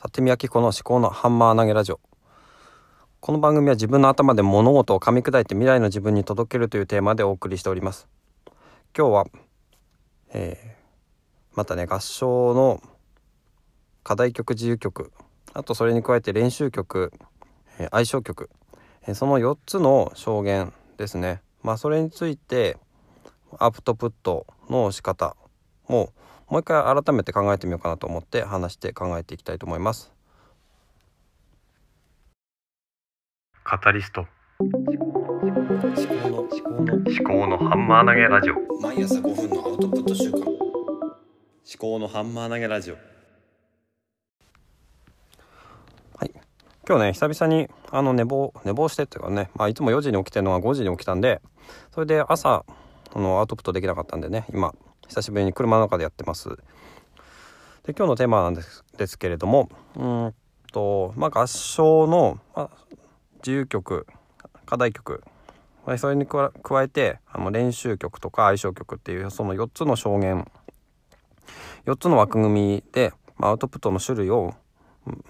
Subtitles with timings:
[0.00, 1.98] 里見明子の思考のハンマー投げラジオ。
[3.18, 8.06] この番組は自分の頭で物事を噛み砕いて未来の自分に届けるというテーマでお送りしております。
[8.96, 9.26] 今日は、
[10.32, 12.80] えー、またね合唱の
[14.04, 15.10] 課題曲自由曲。
[15.52, 17.12] あとそれに加えて練習曲、
[17.80, 18.50] えー、相性曲、
[19.02, 21.42] えー、その4つの証言ですね。
[21.64, 22.76] まあそれについて
[23.58, 25.36] アウトプットの仕方
[25.88, 26.12] も
[26.48, 30.10] もう一回改めて考えてみようかなと思って話して考えていきたいと思います。
[33.64, 34.26] カタリスト。
[34.58, 36.94] 思考の思考の。
[36.94, 38.54] 思考のハンマー投げラジオ。
[38.80, 40.40] 毎朝5分のアウトプット週間。
[40.40, 40.56] 思
[41.78, 42.94] 考のハンマー投げラジオ。
[46.16, 46.32] はい。
[46.88, 51.42] 今日ね久々にあの寝坊寝坊してっていうかね、まあ、いつも4時に起きてるのが5時に起きたんで
[51.92, 52.64] それで朝
[53.14, 54.74] あのアウトプットできなかったんでね今
[55.08, 56.50] 久しぶりに車の中でやってます。
[57.84, 60.34] で今日のテーマなんですですけれどもうん
[60.70, 62.70] とまあ合唱の、まあ、
[63.38, 64.06] 自由曲
[64.66, 65.24] 課題曲。
[65.96, 70.46] それに加えてあの練習曲とか愛称曲っていうその4つの証言。
[71.86, 74.54] 4つの枠組みで、まあ、アウトプットの種類を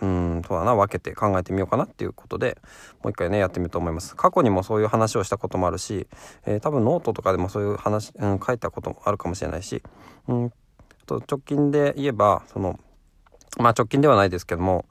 [0.00, 2.58] うんそうだな分けて考えてみようかなっていうことで
[3.02, 6.06] もう一回ねやってみようと思います過去にもそういう話をしたこともあるし、
[6.46, 9.82] えー、多分ノートとかでもそういう話、うん、書いたこともあるかもしれないし、
[10.28, 10.52] うん、
[11.06, 12.78] と直近で言えばその
[13.58, 14.84] まあ直近ではないですけども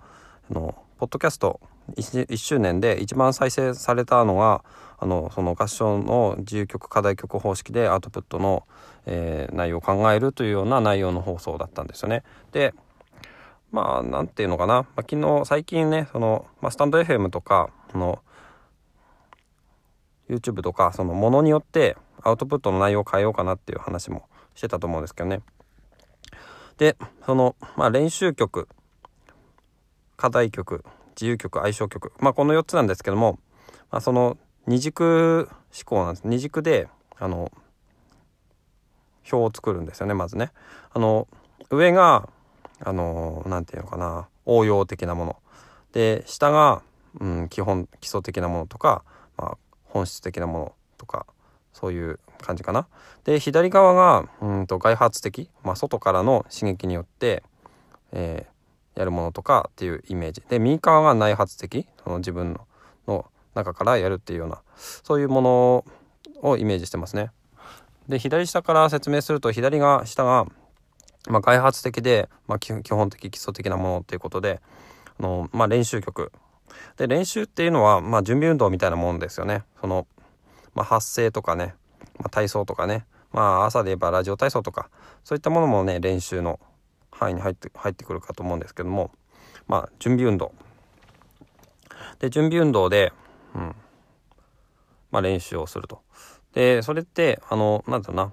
[0.49, 1.59] あのポッドキャスト
[1.93, 4.63] 1, 1周年で一番再生されたのが
[4.97, 8.65] あのその合唱の自由曲課題曲方式でアウトプットの、
[9.05, 12.23] えー、内容を考えるというような内容の放送だったんですよね。
[12.51, 12.73] で
[13.75, 18.19] まあ何て言うのかな、まあ、昨日最近ねその、まあ、スタンド FM とかその
[20.29, 25.41] YouTube とかそのものによってアウトプットの内容を変えようかなっていう話もしてたと思うんですけどね。
[26.77, 28.69] でその、まあ、練習曲
[30.15, 30.85] 課題曲
[31.17, 33.39] 自由曲相性曲まあこの4つなんですけども、
[33.91, 34.37] まあ、その
[34.67, 36.87] 二軸思考なんです二軸で
[37.19, 37.51] あの
[39.29, 40.53] 表を作るんですよねまずね。
[40.93, 41.27] あの
[41.69, 42.29] 上が
[42.85, 45.35] あの何て言うのかな応用的なもの
[45.91, 46.83] で下が、
[47.19, 49.03] うん、基本基礎的なものとか、
[49.37, 51.25] まあ、本質的なものとか
[51.73, 52.87] そういう感じかな。
[53.23, 57.43] で左側がうんと外発的、まあ、外からの刺激によって、
[58.11, 62.67] えー、やるものとかっていうイメージで右側が内発的その自分の
[63.07, 63.25] の
[63.55, 65.85] 中からやるっていうようなそういうもの
[66.41, 67.31] をイメージしてますね。
[68.07, 70.45] で左下から説明すると左が下が
[71.27, 74.61] まあ、開発的で、まあ、基本的基礎的なものっていうことで
[75.19, 76.31] あの、まあ、練習曲。
[76.97, 79.63] で練習っていうのは、まあ、準備運動みたいなもんですよね。
[79.79, 80.07] その、
[80.73, 81.75] まあ、発声とかね、
[82.19, 84.89] まあ、体操とかね、まあ、朝で言えばラジオ体操とか
[85.23, 86.59] そういったものもね練習の
[87.11, 89.11] 範囲に入って入ってくるかと思うんですけども、
[89.67, 90.51] まあ、準備運動。
[92.19, 93.13] で準備運動で、
[93.55, 93.75] うん。
[95.11, 96.01] まあ、練習をすると。
[96.53, 98.31] でそれってあのなんだろうな。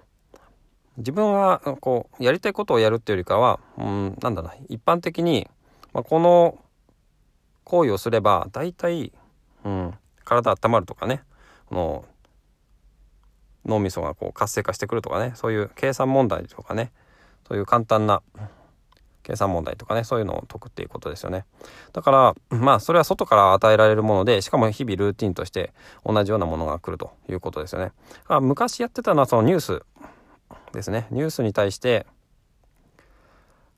[0.98, 5.48] 自分はこうやりたいことをやるっていうよりかは、うん、なんだな一般的に、
[5.92, 6.58] まあ、この
[7.64, 9.12] 行為をすれば大体、
[9.64, 9.94] うん、
[10.24, 11.22] 体温まるとかね
[11.66, 12.04] この
[13.64, 16.92] 脳みそがこう活性化してくるとかねそういう計算問題とかね
[17.48, 18.22] そういう簡単な
[19.22, 21.44] 計算問題とかねそういうのを解くっていうことですよね。
[21.92, 25.72] だからまあそれは外から与えられるものでしかも日々ルーティンとして
[26.04, 27.92] 同じようなものが来るということですよね。
[28.40, 29.82] 昔やってたのはそのニュース。
[30.72, 31.06] ですね。
[31.10, 32.06] ニュースに対して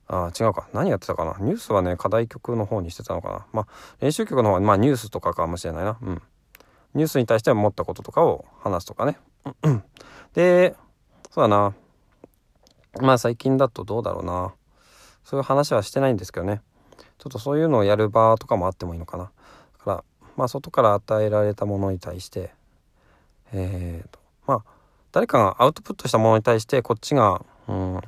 [0.07, 0.67] あ違うか。
[0.73, 1.35] 何やってたかな。
[1.39, 3.45] ニュースはね課題曲の方にしてたのかな。
[3.53, 3.67] まあ
[3.99, 5.97] 練習曲の方はまあニュースとかかもしれないな。
[6.01, 6.21] うん。
[6.93, 9.17] ニュースに対して思ったこととかを話すとかね。
[10.33, 10.75] で
[11.31, 11.73] そうだな。
[13.01, 14.53] まあ最近だとどうだろうな。
[15.23, 16.61] そういう話はしてないんですけどね。
[17.17, 19.23] ちょっとそういうのをやる場とかもあってもいいのかな。
[19.23, 19.29] だ
[19.83, 20.03] から
[20.37, 22.53] まあ外から与えられたものに対して
[23.53, 24.74] えーとまあ
[25.15, 28.01] 誰かがアウトプットしたものに対してこっちが、うん、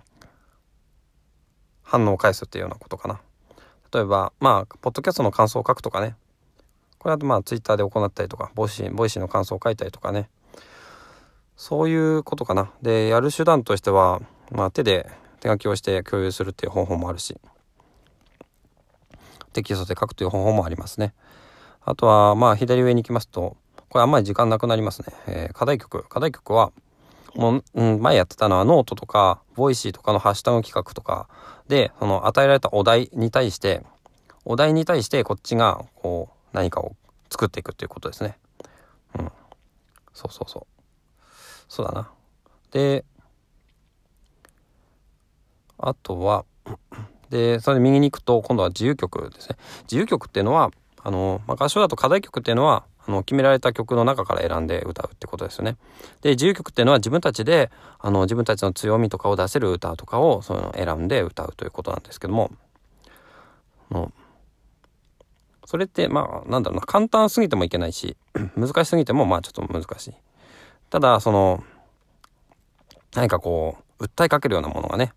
[1.81, 3.21] 反応を返すっていうようなことかな。
[3.93, 6.17] 例えば、まあ、ポッドキャストの感想を書くとかね。
[6.99, 10.29] これはまあ、ツイッターで行ったりとか、 Voicy、Voicy の感想を書いたりとかね。
[11.55, 12.73] そういうことかな。
[12.81, 14.21] で、やる手段としては、
[14.51, 15.09] まあ、手で
[15.39, 17.39] 手書きをして共有するっていう方法もあるし、
[19.53, 21.13] テキストで書くという方法もありますね。
[21.85, 23.55] あとは、まあ、左上に行きますと、
[23.87, 25.07] これあんまり時間なくなりますね。
[25.27, 26.03] えー、課題曲。
[26.09, 26.73] 課題曲は、
[27.37, 31.29] もう、うん、前やってたのはノートとか、 Voicy とかのハッシュタグ企画とか
[31.67, 33.83] で、その与えられたお題に対して、
[34.43, 36.95] お題に対してこっちが、こう、何かを
[37.29, 38.39] 作っていくっていうことですね。
[39.19, 39.31] うん。
[40.13, 41.23] そうそうそう。
[41.69, 42.09] そうだな。
[42.71, 43.05] で、
[45.77, 46.43] あとは、
[47.29, 50.71] でそれで右に行くと今度は自由曲ですね自由曲っていうのは
[51.03, 55.77] あの、まあ、合唱だと課題曲っていうのはあの決められた曲の中から選んで歌うってことですよね。
[56.21, 62.51] で自由曲っていうのは自分たちであの自分たちの強みとかを出せる歌とかをその選んで歌うということなんですけども
[63.89, 64.11] の
[65.65, 68.17] それってまあなんだろうな簡単すぎてもいけないし
[68.55, 70.13] 難しすぎてもまあちょっと難しい。
[70.89, 71.63] ただその
[73.15, 75.13] 何かこう訴えかけるようなものがね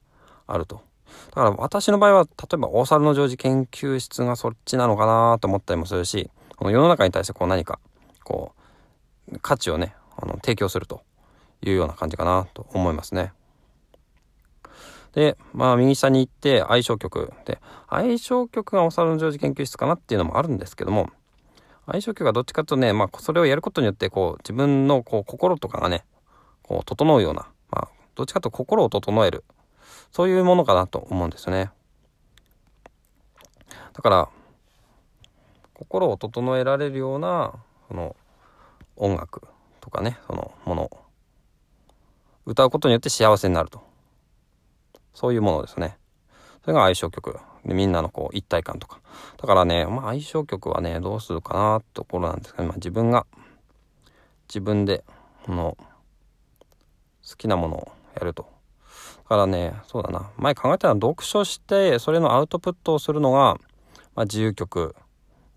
[0.46, 0.82] あると。
[1.30, 6.30] だから私の場合は例えば大猿の常時研究室がそっちなのかなと思ったりもするし
[6.60, 7.80] この世の中に対してこう何か
[8.22, 8.52] こ
[9.32, 11.00] う価値をねあの提供すると
[11.62, 13.32] いうような感じかなと思いますね。
[15.14, 21.08] でまあ右下に行って相性曲で相性曲がお猿の常時研究室かなっていうのもあるんですけども
[21.86, 26.04] 相性曲はどっちかというとね、まあ、それをやることによってこう自分のこう心とかがね
[26.62, 29.44] こう整うような、まあ、どっちかというと心を整える
[30.12, 31.70] そういうものかなと思うんですよね。
[33.94, 34.28] だから
[35.80, 37.54] 心を整えられるような
[37.88, 38.14] その
[38.96, 39.48] 音楽
[39.80, 40.82] とかねそのもの。
[40.82, 41.00] を
[42.44, 43.82] 歌うことによって幸せになると。
[45.14, 45.96] そういうものですね。
[46.62, 47.38] それが相性曲。
[47.64, 49.00] でみんなのこう一体感とか。
[49.38, 53.26] だからね、まあ、相性曲はねどうするかなってところなんですけど、まあ、自分が
[54.48, 55.02] 自分で
[55.46, 55.78] この
[57.26, 58.46] 好きなものをやると。
[59.22, 60.30] だからねそうだな。
[60.36, 63.54] 前考えたのは読書してそれのアウトプットをするのが、
[64.14, 64.94] まあ、自由曲。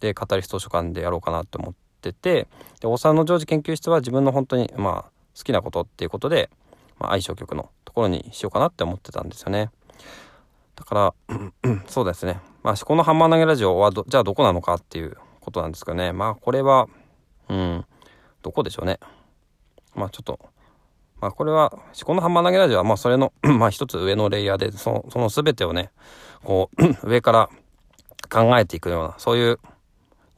[0.03, 2.47] でカタリスト図書館でやろうかなって思ってて
[2.81, 6.49] で大沢のジョージ研究室は自分の本当にまあ好きなことっていうことで、
[6.99, 9.71] まあ、相性曲のところにしようかなって思ってたんですよね。
[10.75, 11.13] だから
[11.87, 12.41] そうですね。
[12.63, 16.11] まあ思考のハンマー投げラジオはじゃあどこなのかっていうことなんですかね。
[16.11, 16.87] まあこれは
[17.47, 17.85] うん
[18.41, 18.99] どこでしょうね。
[19.95, 20.37] まあちょっと
[21.21, 25.91] まあこれは思考のハンマー投げラジオはまあそれの まあ一つ上のレイヤーでそのその全てをね
[26.43, 27.49] こう 上から
[28.29, 29.59] 考えていくようなそういう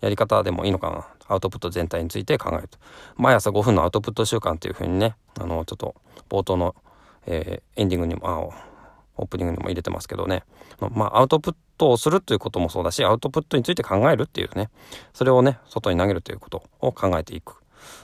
[0.02, 1.08] やり方でもいいのかな？
[1.28, 2.78] アウトプット全体について考えると。
[3.18, 5.96] 毎朝5分のアウトプット習慣っていうふうにねあのちょっと
[6.30, 6.76] 冒頭の、
[7.26, 8.40] えー、エンディングにもあ
[9.18, 10.44] オープニングにも入れてますけどね。
[10.92, 14.70] まあアウトプットをするということもそうだしアウトプットについて考えるっていうね。
[15.14, 17.56] それをね外に投げるということを考えていく。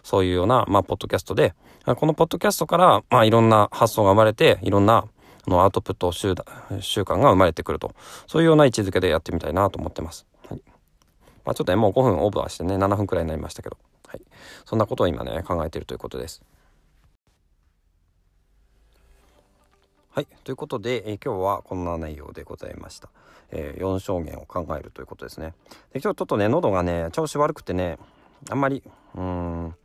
[0.03, 1.55] そういうような、まあ、ポッドキャストで
[1.85, 5.05] このポッドキャストから、まあ、いろんな発想が生まれていろんな
[5.47, 6.35] のアウトプット習
[6.79, 7.95] 習慣が生まれてくると。
[8.27, 10.27] そういうような位置づけでやってみたいなと思ってます。
[11.45, 13.77] まあ、ちょっとね、もう5分オーバーしてね、7分くらいになりましたけど、
[14.07, 14.21] はい。
[14.65, 16.41] そんなことを今ね、考えているということです。
[20.11, 20.27] はい。
[20.43, 23.09] ということで、えー、今日はこんな内容でございました。
[23.51, 25.53] えー、4証言を考えるということですね。
[25.93, 27.97] で今日ちょっとね、喉がね、調子悪くてね、
[28.49, 28.83] あんまり、
[29.15, 29.75] うん、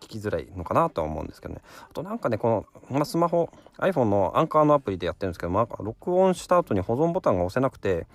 [0.00, 1.60] 聞きづらいのかなとは思うんですけどね。
[1.82, 8.06] あとなんかね、この、まあ、スマホ、iPhone のアンカーのアプリでやってるんですけど、まあ、録音した後に保存ボタンが押せなくて、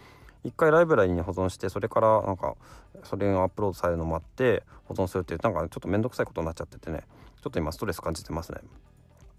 [0.44, 2.56] 一回ライブラリに保存してそれからなんか
[3.04, 7.04] それがアップロードされるのもあって保存するっていうなんかちょっと面倒くさいことになっちゃっててね。
[7.42, 8.60] ちょっと今ストレス感じてますね。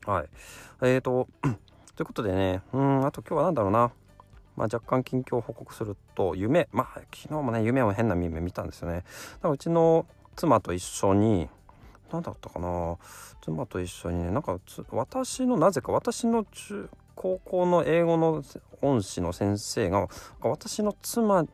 [0.06, 0.28] はい。
[0.82, 1.28] えーと
[1.94, 3.93] ということでねうんあと今日は何だろうな。
[4.54, 6.69] まあ、若干近況を報告すると夢。
[6.72, 8.96] まあ昨日もね夢を変な夢見たんですよね。
[8.96, 9.04] だか
[9.44, 10.06] らうちの
[10.37, 11.49] 妻と一緒に
[12.12, 12.96] 何だったかな。
[13.43, 14.58] 妻と一緒にねなんか
[14.90, 18.43] 私のなぜか私の中高校の英語の
[18.81, 20.09] 恩師の先生が
[20.41, 21.47] 私の妻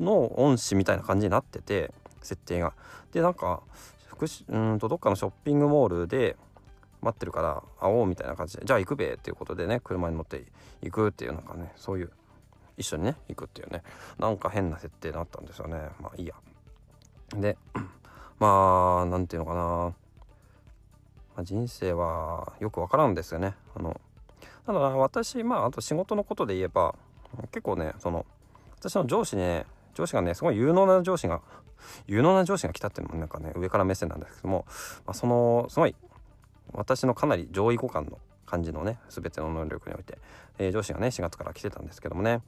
[0.00, 2.74] の恩師みたいな感じになってて設定が。
[3.12, 3.62] でなんか
[4.06, 6.36] 福うんとどっかのショッピングモールで
[7.02, 10.44] 待ってるから会おうみたいな感じでじゃあ行くべっていうことでね車に乗って
[10.82, 12.10] 行くっていうなんかねそういう
[12.76, 13.82] 一緒にね行くっていうね
[14.18, 16.34] なんか変な設定になったんですよねまあいいや。
[17.34, 17.56] で
[18.38, 19.94] まあ何て言うのかな、ま
[21.36, 23.54] あ、人生はよくわからんですよね。
[23.74, 24.00] あの
[24.66, 26.94] ただ私まああと仕事のことで言えば
[27.52, 28.26] 結構ねその
[28.78, 31.40] 私の上司ね上司がねすごい有能な上司が
[32.06, 34.66] 有能な上司が来たっていうのもなんかね上から目線なんですけども、
[35.06, 35.94] まあ、そのすごい
[36.72, 40.18] 私のかなり上位互換の感じのね全ての能力において、
[40.58, 42.40] えー、上司がね4月から来てたんですけどもね。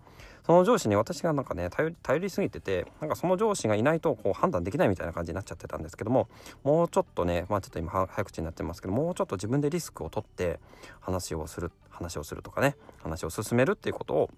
[0.46, 6.26] その上司に私がなんかね頼りすぎててなんかその上司がいないとこう判断できないみたいな感じになっちゃってたんですけども
[6.64, 10.58] もうちょっとねまあちょっと今早口になってますけどもうちょっと自分でリスクを取って
[11.00, 14.30] 話をする話をするとかね話を進めるっていうことを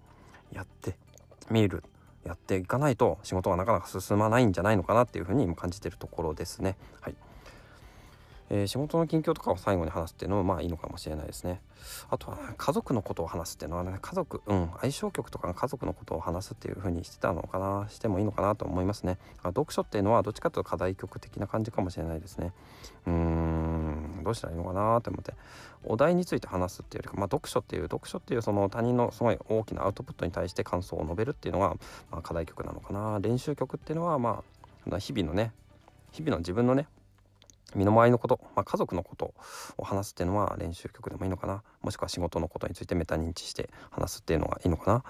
[0.51, 0.97] やって
[1.49, 1.81] みる
[2.25, 6.75] やっていかないと仕事がなかなか進まないんじゃないのかなっていうふうに今感じてるところですね。
[6.99, 7.15] はい。
[8.53, 11.61] えー、仕事の近況とかを最後に話すっていうのもまあいいのかもしれないですね。
[12.09, 19.17] あとは、家族のことを話すっていうのはね家族うん相性曲とか家族のことを話すっていう風にしてたのかなしてもいいのかなと思いますね。
[19.41, 22.51] 読書っていうのはどっちかというと課題曲的な感じかもしれないですね。
[23.07, 25.33] うーんどうしたらいいのかなって思って
[25.85, 31.69] お題について話すっていうよりか、まあ、読書っていう読書っていうその他人のすごい大きなアウトプットに対して感想を述べるっていうのが、
[32.11, 34.43] まあ、課題曲なのかな練習曲っていうのはま
[34.91, 35.53] あ日々のね
[36.11, 36.87] 日々の自分のね
[37.75, 39.33] 身の回りのこと、まあ、家族のこと
[39.77, 41.63] を話すっていうのは練習曲でもいいのかな。
[41.81, 45.03] もしくは仕事のことについてメタ認知して話すっていうのがいいのかな。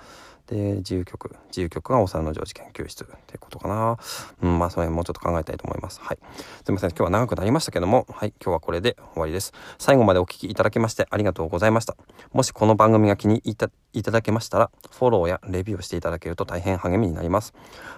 [0.52, 3.98] で自由曲自由曲がお皿の常時研究室ってことかな。
[4.42, 6.02] うんまあそれもうちょっと考えたいと思います。
[6.02, 6.20] はい。
[6.66, 6.90] すいません。
[6.90, 8.06] 今日は長くなりましたけども。
[8.12, 8.34] はい。
[8.44, 9.54] 今日はこれで終わりです。
[9.80, 11.96] 最後までお聴きいただきましてありがとうございました。
[12.34, 17.54] もしこの番組が気に入ったいただけましたらフォローやレビューをしていただけると大変励みになります。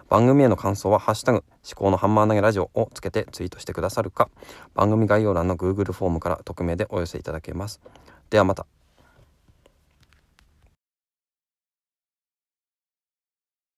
[0.10, 4.30] 番組への感想は「ハッシュタグ思考のハンマー投げラジオ」をつけてツイートしてくださるか。
[4.76, 7.82] 番組概要欄の Google フォームから匿名でお寄せいただけます。
[8.30, 8.68] ではまた。